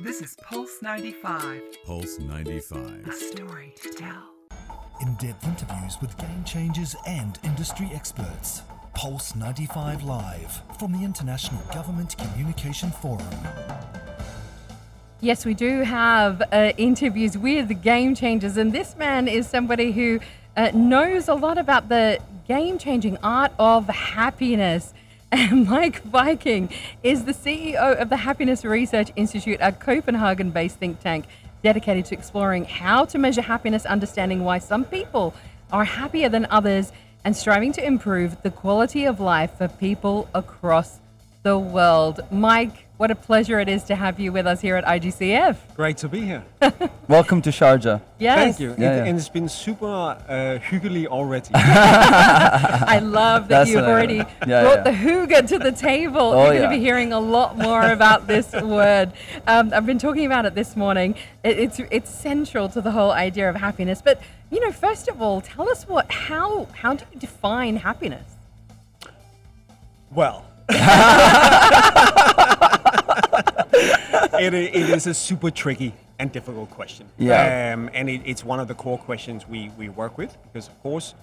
[0.00, 2.78] This is Pulse 95, Pulse 95.
[2.78, 3.14] a 95.
[3.14, 4.34] story to tell.
[5.00, 8.62] In depth interviews with game changers and industry experts.
[8.94, 13.26] Pulse 95 Live from the International Government Communication Forum.
[15.20, 20.18] Yes, we do have uh, interviews with game changers, and this man is somebody who
[20.56, 22.18] uh, knows a lot about the
[22.48, 24.92] game changing art of happiness.
[25.50, 26.70] Meik Wiking
[27.02, 31.24] is the CEO of the Happiness Research Institute, a Copenhagen based think tank
[31.60, 35.34] dedicated to exploring how to measure happiness, understanding why some people
[35.72, 36.92] are happier than others,
[37.24, 41.00] and striving to improve the quality of life for people across
[41.44, 42.20] the world.
[42.32, 45.56] Meik, what a pleasure it is to have you with us here at IGCF.
[45.76, 46.42] Great to be here.
[47.08, 48.00] Welcome to Sharjah.
[48.18, 48.38] Yes.
[48.38, 48.68] Thank you.
[48.68, 49.04] Yeah, It- yeah.
[49.04, 49.86] And it's been super
[50.26, 51.50] uh, hyggelig already.
[51.54, 54.82] I love that That's you've what I- already Yeah, brought yeah.
[54.84, 56.18] the hygge to the table.
[56.32, 59.12] Oh, You're going to be hearing a lot more about this word.
[59.46, 61.14] Um, I've been talking about it this morning.
[61.42, 64.00] It, it's it's central to the whole idea of happiness.
[64.00, 64.18] But
[64.50, 68.30] you know, first of all, tell us what how how do you define happiness?
[70.10, 70.46] well,
[74.38, 77.08] it, it is a super tricky and difficult question.
[77.18, 77.74] Yeah.
[77.74, 80.82] Um, and it, it's one of the core questions we, we work with because, of
[80.82, 81.14] course,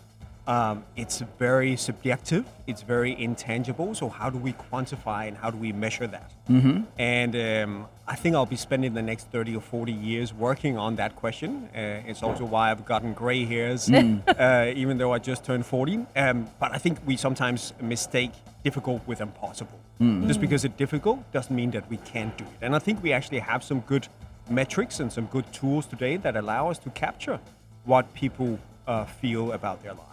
[0.47, 3.93] um, it's very subjective, it's very intangible.
[3.93, 6.31] So, how do we quantify and how do we measure that?
[6.49, 6.81] Mm-hmm.
[6.97, 10.95] And um, I think I'll be spending the next 30 or 40 years working on
[10.95, 11.69] that question.
[11.75, 16.05] Uh, it's also why I've gotten gray hairs, uh, even though I just turned 40.
[16.15, 18.31] Um, but I think we sometimes mistake
[18.63, 19.79] difficult with impossible.
[20.27, 22.57] Just because it's difficult doesn't mean that we can't do it.
[22.61, 24.07] And I think we actually have some good
[24.49, 27.39] metrics and some good tools today that allow us to capture
[27.85, 30.10] what people uh, feel about their lives.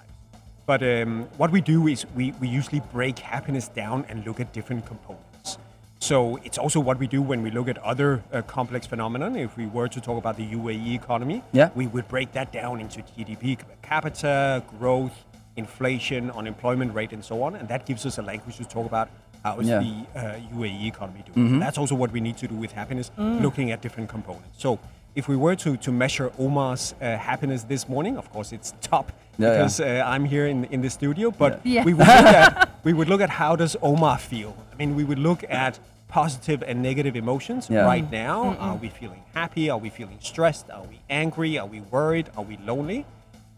[0.68, 4.52] But um, what we do is we, we usually break happiness down and look at
[4.52, 5.56] different components.
[5.98, 9.34] So it's also what we do when we look at other uh, complex phenomenon.
[9.34, 11.70] If we were to talk about the UAE economy, Yeah.
[11.74, 15.16] we would break that down into GDP per capita, growth,
[15.56, 17.56] inflation, unemployment rate, and so on.
[17.56, 19.08] And that gives us a language to talk about
[19.42, 19.78] how is Yeah.
[19.80, 21.58] the uh, UAE economy doing.
[21.60, 24.58] That's also what we need to do with happiness, looking at different components.
[24.58, 24.78] So
[25.18, 29.06] if we were to, to measure Omar's uh, happiness this morning, of course it's top
[29.10, 29.52] Yeah, yeah.
[29.56, 31.84] because uh, I'm here in, in the studio, but Yeah.
[31.84, 34.52] we would look at we would look at how does Omar feel.
[34.72, 37.84] I mean, we would look at positive and negative emotions Yeah.
[37.92, 38.38] right now.
[38.60, 39.68] Are we feeling happy?
[39.70, 40.70] Are we feeling stressed?
[40.70, 41.58] Are we angry?
[41.58, 42.26] Are we worried?
[42.36, 43.04] Are we lonely?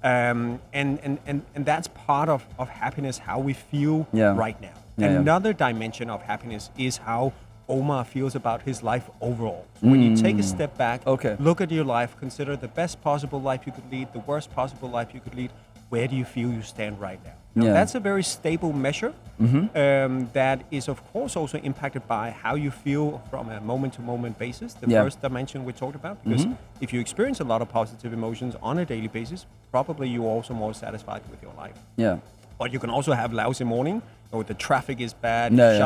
[0.03, 4.34] Um, and, and, and, and that's part of, of happiness, how we feel Yeah.
[4.44, 4.76] right now.
[4.97, 5.19] Yeah, yeah.
[5.20, 7.32] Another dimension of happiness is how
[7.70, 9.64] Omar feels about his life overall.
[9.81, 11.12] So when you take a step back, Mm.
[11.14, 11.34] Okay.
[11.48, 14.88] look at your life, consider the best possible life you could lead, the worst possible
[14.98, 15.50] life you could lead.
[15.92, 17.36] Where do you feel you stand right now?
[17.54, 17.72] Now, Yeah.
[17.78, 22.70] That's a very stable measure um, that is, of course, also impacted by how you
[22.70, 24.75] feel from a moment to moment basis.
[24.75, 25.02] The Yeah.
[25.04, 26.16] first dimension we talked about.
[26.25, 26.47] Because
[26.81, 30.52] if you experience a lot of positive emotions on a daily basis, probably you're also
[30.54, 31.78] more satisfied with your life.
[31.97, 32.19] Yeah.
[32.58, 35.78] But you can also have lousy morning, or the traffic is bad, in yeah.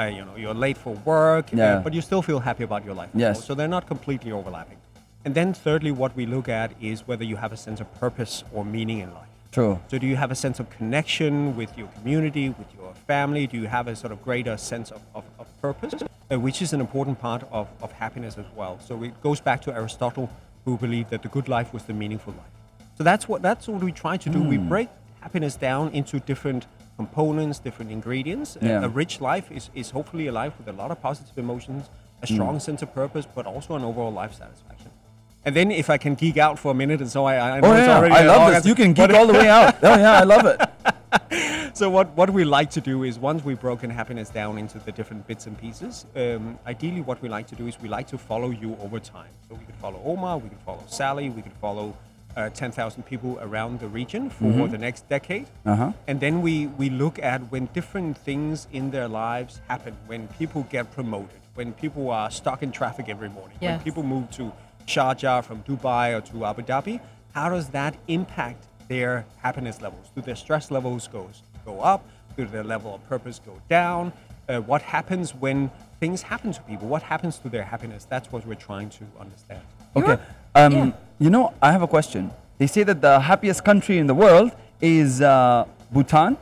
[0.00, 1.80] Uh, you know, you're late for work, uh, Yeah.
[1.84, 3.10] but you still feel happy about your life.
[3.14, 3.44] Yes.
[3.44, 4.78] So they're not completely overlapping.
[5.24, 8.44] And then thirdly, what we look at is whether you have a sense of purpose
[8.54, 9.28] or meaning in life.
[9.52, 9.78] True.
[9.90, 13.46] So do you have a sense of connection with your community, with your family?
[13.46, 16.72] Do you have a sort of greater sense of, of, of purpose, uh, which is
[16.72, 18.78] an important part of, of happiness as well.
[18.86, 20.30] So it goes back to Aristotle,
[20.64, 22.54] who believed that the good life was the meaningful life.
[22.96, 24.40] So that's what that's what we try to do.
[24.42, 24.88] We break
[25.20, 26.66] happiness down into different
[27.04, 28.50] components, different ingredients.
[28.56, 28.86] A- Yeah.
[28.86, 31.82] A, rich life is, is hopefully a life with a lot of positive emotions,
[32.24, 34.90] a strong sense of purpose, but also an overall life satisfaction.
[35.46, 37.68] And then if I can geek out for a minute, and so I, I know
[37.68, 38.66] Oh it's yeah, already I a love this.
[38.70, 39.72] You can geek all the way out.
[39.90, 40.60] Oh yeah, I love it.
[41.80, 44.92] so what, what we like to do is once we've broken happiness down into the
[44.98, 48.18] different bits and pieces, um, ideally what we like to do is we like to
[48.18, 49.32] follow you over time.
[49.48, 51.86] So we could follow Omar, we could follow Sally, we could follow
[52.36, 55.46] uh, 10,000 people around the region for the next decade.
[55.66, 55.92] Uh-huh.
[56.06, 60.66] And then we, we look at when different things in their lives happen, when people
[60.70, 64.52] get promoted, when people are stuck in traffic every morning, when people move to
[64.86, 67.00] Sharjah from Dubai or to Abu Dhabi,
[67.34, 70.10] how does that impact their happiness levels?
[70.14, 72.04] Do their stress levels goes go up?
[72.36, 74.12] Do their level of purpose go down?
[74.48, 75.70] Uh, what happens when
[76.00, 76.88] things happen to people?
[76.88, 78.04] What happens to their happiness?
[78.04, 79.62] That's what we're trying to understand.
[79.94, 80.18] Okay.
[80.54, 80.92] Um, yeah.
[81.20, 82.30] You know, I have a question.
[82.58, 86.36] They say that the happiest country in the world is uh, Bhutan.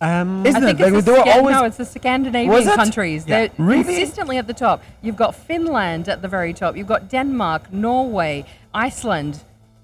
[0.00, 0.92] Um, Isn't I think it?
[0.94, 2.74] It's the they were Scan- always no, it's the Scandinavian Was it?
[2.74, 3.24] countries.
[3.26, 3.46] Yeah.
[3.46, 3.84] They're Really?
[3.84, 4.82] consistently at the top.
[5.02, 6.76] You've got Finland at the very top.
[6.76, 8.44] You've got Denmark, Norway,
[8.74, 9.40] Iceland.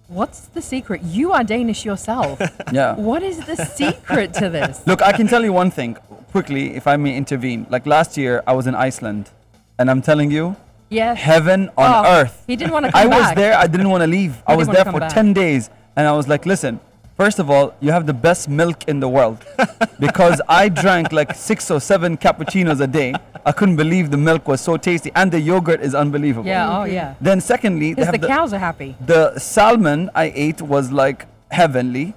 [0.09, 1.03] What's the secret?
[1.03, 2.41] You are Danish yourself.
[2.73, 2.95] Yeah.
[2.97, 4.83] What is the secret to this?
[4.87, 5.97] Look, I can tell you one thing
[6.33, 7.67] quickly, if I may intervene.
[7.71, 9.31] Like last year, I was in Iceland,
[9.79, 10.57] and I'm telling you,
[10.91, 11.19] Yes.
[11.19, 12.45] Heaven on Oh, earth.
[12.47, 13.37] He didn't want to come I come was back.
[13.37, 13.55] there.
[13.57, 14.43] I didn't want to leave.
[14.47, 15.13] I didn't was wanna there come for back.
[15.13, 15.71] 10 days.
[15.97, 16.79] And I was like, listen,
[17.17, 19.45] first of all, you have the best milk in the world.
[20.01, 23.15] because I drank like six or seven cappuccinos a day.
[23.47, 25.11] I couldn't believe the milk was so tasty.
[25.15, 26.47] And the yogurt is unbelievable.
[26.49, 26.79] Yeah.
[26.79, 27.15] Oh yeah.
[27.21, 28.97] Then, secondly, they Because have the, the, cows are happy.
[29.05, 32.15] the salmon I ate was like heavenly.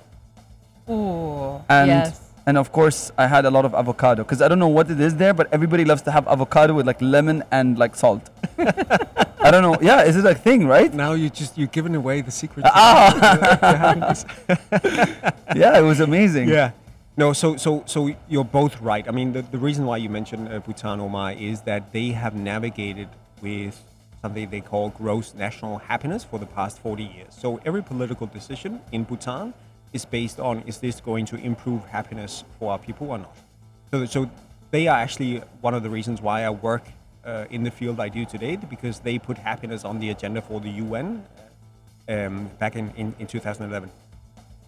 [0.89, 1.61] Ooh.
[1.69, 2.21] And yes.
[2.47, 5.01] And of course, I had a lot of avocado because I don't know what it
[5.01, 8.29] is there, but everybody loves to have avocado with like lemon and like salt.
[8.57, 9.75] I don't know.
[9.81, 10.93] Yeah, is it a thing, right?
[10.93, 12.65] Now you just you've given away the secret.
[12.79, 14.15] Ah,
[15.55, 16.47] yeah, it was amazing.
[16.47, 16.71] Yeah.
[17.17, 19.05] No, so so so you're both right.
[19.05, 22.33] I mean, the, the reason why you mentioned uh, Bhutan Omar is that they have
[22.33, 23.09] navigated
[23.41, 23.83] with
[24.21, 27.33] something they call gross national happiness for the past 40 years.
[27.37, 29.53] So every political decision in Bhutan
[29.93, 33.35] is based on is this going to improve happiness for our people or not.
[33.91, 34.29] So so
[34.71, 36.83] they are actually one of the reasons why I work
[37.25, 40.59] uh, in the field I do today because they put happiness on the agenda for
[40.59, 41.25] the UN
[42.09, 43.91] um, back in, in, in 2011.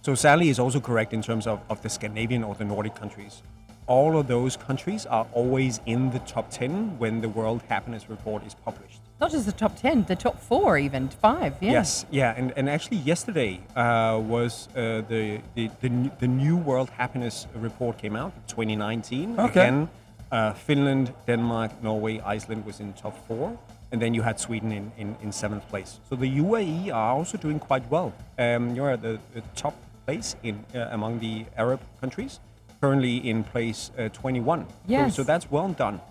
[0.01, 3.42] So Sally is also correct in terms of, of the Scandinavian or the Nordic countries.
[3.89, 8.45] All of those countries are always in the top 10 when the World Happiness Report
[8.45, 9.01] is published.
[9.19, 11.56] Not just the top ten, the top four, even five.
[11.59, 11.71] Yeah.
[11.71, 15.89] Yes, yeah, and, and actually yesterday uh, was uh, the, the, the,
[16.19, 19.38] the new World Happiness Report came out, 2019.
[19.38, 19.50] Okay.
[19.50, 19.89] Again,
[20.31, 23.57] uh, Finland, Denmark, Norway, Iceland was in top four,
[23.92, 26.00] and then you had Sweden in, in, in seventh place.
[26.09, 28.13] So the UAE are also doing quite well.
[28.38, 29.74] Um, you're at the, the top
[30.06, 32.39] place in uh, among the Arab countries,
[32.81, 34.65] currently in place uh, 21.
[34.67, 35.15] So- Yes.
[35.15, 36.01] So, that's well done.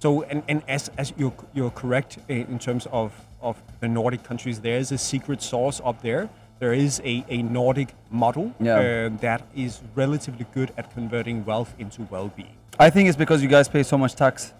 [0.00, 4.60] So and, and as, as you're, you're correct in terms of, of the Nordic countries,
[4.60, 6.28] there is a secret sauce up there.
[6.60, 8.76] There is a, a Nordic model Yeah.
[9.10, 12.54] uh, that is relatively good at converting wealth into well-being.
[12.78, 14.52] I think it's because you guys pay so much tax.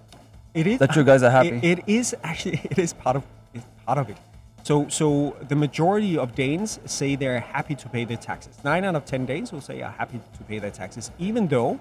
[0.54, 1.50] It is That you guys are happy.
[1.62, 3.22] It, it is actually it is part of
[3.54, 4.16] it's part of it.
[4.64, 8.58] So so the majority of Danes say they're happy to pay their taxes.
[8.64, 11.80] Nine out of ten Danes will say are happy to pay their taxes, even though,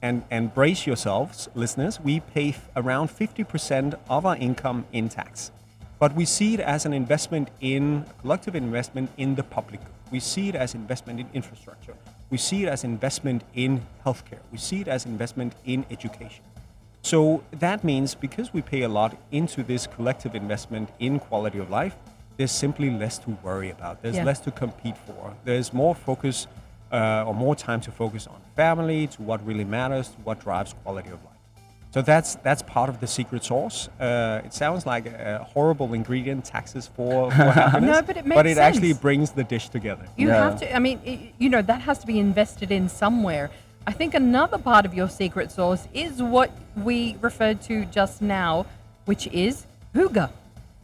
[0.00, 5.08] and and brace yourselves, listeners, we pay f- around fifty percent of our income in
[5.08, 5.50] tax.
[5.98, 9.80] But we see it as an investment in collective investment in the public.
[10.10, 11.94] We see it as investment in infrastructure.
[12.30, 14.40] We see it as investment in healthcare.
[14.52, 16.44] We see it as investment in education.
[17.06, 21.70] So that means because we pay a lot into this collective investment in quality of
[21.70, 21.94] life,
[22.36, 24.02] there's simply less to worry about.
[24.02, 24.24] There's Yeah.
[24.30, 25.32] less to compete for.
[25.44, 26.48] There's more focus
[26.90, 30.74] uh, or more time to focus on family, to what really matters, to what drives
[30.82, 31.40] quality of life.
[31.94, 33.88] So that's that's part of the secret sauce.
[34.00, 38.02] Uh, it sounds like a horrible ingredient, taxes for, for happiness.
[38.06, 40.06] but it makes But makes it actually brings the dish together.
[40.16, 40.42] You Yeah.
[40.44, 40.66] have to.
[40.76, 43.48] I mean, i you know, that has to be invested in somewhere.
[43.86, 48.66] I think another part of your secret sauce is what we referred to just now,
[49.04, 50.28] which is hygge.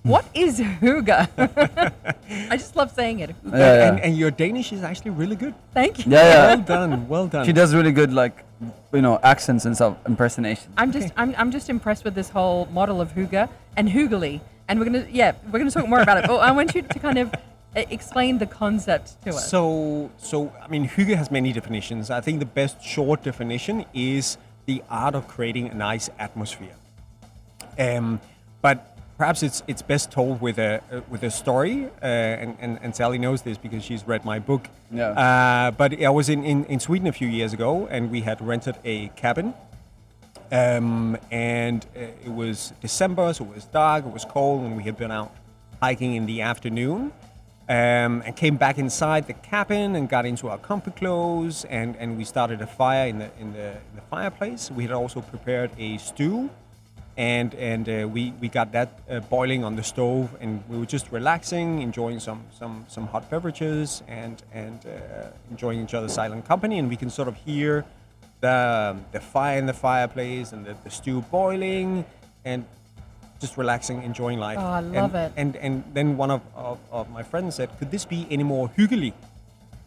[0.04, 0.08] Hmm.
[0.08, 1.28] What is hygge?
[2.50, 3.34] I just love saying it.
[3.44, 3.88] Yeah, yeah.
[3.88, 5.54] And, and your Danish is actually really good.
[5.74, 6.12] Thank you.
[6.12, 6.46] Yeah, yeah.
[6.54, 7.44] Well done, well done.
[7.44, 8.44] She does really good, like,
[8.92, 10.72] you know, accents and stuff, impersonation.
[10.76, 14.40] I'm just I'm, I'm just impressed with this whole model of hygge and hugely.
[14.68, 16.26] And we're gonna yeah we're gonna talk more about it.
[16.28, 17.34] But I want you to kind of
[17.74, 19.50] explain the concept to us.
[19.50, 22.10] So, so I mean, hygge has many definitions.
[22.10, 24.36] I think the best short definition is
[24.66, 26.76] the art of creating a nice atmosphere.
[27.78, 28.20] Um,
[28.60, 31.86] but perhaps it's it's best told with a uh, with a story.
[32.02, 34.68] Uh, and, and and Sally knows this because she's read my book.
[34.90, 35.08] Yeah.
[35.08, 38.40] Uh, but I was in, in in Sweden a few years ago, and we had
[38.40, 39.54] rented a cabin.
[40.50, 44.82] Um, and uh, it was December, so it was dark, it was cold, and we
[44.82, 45.34] had been out
[45.80, 47.10] hiking in the afternoon.
[47.68, 52.18] Um, and came back inside the cabin and got into our comfy clothes, and, and
[52.18, 54.70] we started a fire in the in the, in the fireplace.
[54.70, 56.50] We had also prepared a stew,
[57.16, 60.86] and and uh, we we got that uh, boiling on the stove, and we were
[60.86, 66.44] just relaxing, enjoying some some some hot beverages, and and uh, enjoying each other's silent
[66.44, 67.84] company, and we can sort of hear
[68.40, 72.04] the the fire in the fireplace and the, the stew boiling,
[72.44, 72.64] and
[73.42, 74.56] just relaxing, enjoying life.
[74.58, 75.32] Oh, I love and, it.
[75.36, 78.70] And and then one of, of, of my friends said, "Could this be any more
[78.76, 79.12] hyggelig?"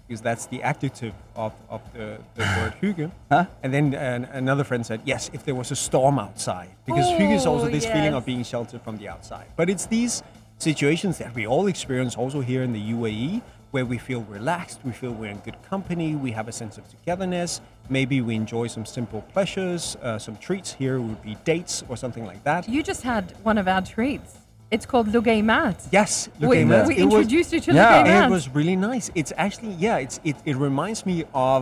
[0.07, 3.11] Because that's the adjective of, of the, the word hygge.
[3.31, 3.45] Huh?
[3.63, 7.35] And then uh, another friend said, "Yes, if there was a storm outside." Because hygge
[7.35, 9.47] is also Oh, this feeling of being sheltered from the outside.
[9.55, 10.21] But it's these
[10.59, 13.41] situations that we all experience also here in the UAE,
[13.75, 16.83] where we feel relaxed, we feel we're in good company, we have a sense of
[16.93, 17.59] togetherness.
[17.89, 20.69] Maybe we enjoy some simple pleasures, uh, some treats.
[20.71, 22.69] Here would be dates or something like that.
[22.69, 24.31] You just had one of our treats.
[24.71, 25.75] It's called Luqaimat.
[25.91, 26.87] Yes, We, Luqaimat.
[26.87, 28.03] we was- introduced you to Yeah.
[28.03, 28.27] Luqaimat.
[28.27, 29.11] it was really nice.
[29.13, 29.97] It's actually yeah.
[30.05, 31.61] It's it, it reminds me of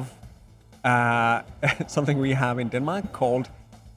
[0.84, 1.42] uh,
[1.88, 3.46] something we have in Denmark called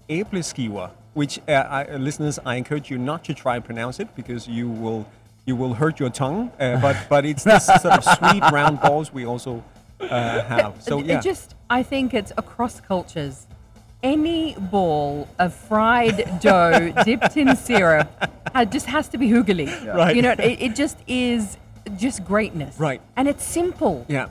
[0.08, 0.88] æbleskiver.
[1.14, 4.66] which uh, I, listeners, I encourage you not to try and pronounce it because you
[4.82, 5.04] will
[5.46, 6.50] you will hurt your tongue.
[6.60, 9.62] Uh, but but it's this sort of sweet round balls we also
[10.00, 10.82] uh, have.
[10.82, 13.46] So It- yeah, It just, I think it's across cultures.
[14.02, 18.08] Any ball of fried dough dipped in syrup
[18.54, 19.68] ha- just has to be hoogly.
[19.94, 20.14] Right.
[20.14, 21.56] You know, it, it just is
[21.96, 22.78] just greatness.
[22.78, 23.00] Right.
[23.16, 24.04] And it's simple.
[24.08, 24.28] Yeah,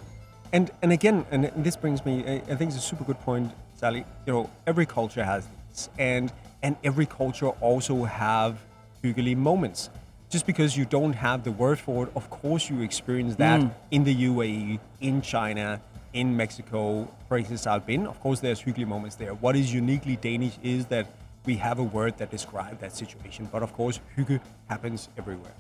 [0.54, 2.24] and and again, and this brings me.
[2.28, 4.06] I, I think it's a super good point, Sally.
[4.26, 6.32] You know, every culture has this, and
[6.62, 8.58] and every culture also have
[9.04, 9.90] hygge moments.
[10.30, 14.04] Just because you don't have the word for it, of course you experience that in
[14.04, 15.82] the UAE, in China,
[16.14, 18.08] in Mexico, places I've been.
[18.08, 19.34] Of course, there's hygge moments there.
[19.36, 21.08] What is uniquely Danish is that
[21.46, 23.48] we have a word that describes that situation.
[23.52, 25.54] But of course, hygge happens everywhere.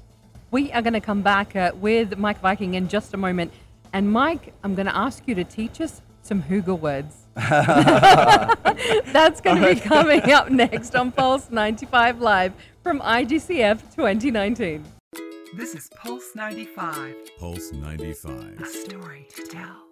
[0.51, 3.51] We are going to come back uh, with Meik Wiking in just a moment.
[3.93, 7.24] And Meik, I'm going to ask you to teach us some Hooga words.
[9.11, 14.85] That's going to be coming up next on Pulse 95 Live from IGCF 2019.
[15.57, 18.61] This is Pulse 95, Pulse 95.
[18.61, 19.84] a story to tell.